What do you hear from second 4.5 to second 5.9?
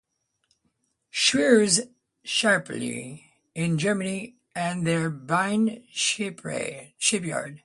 at their Berne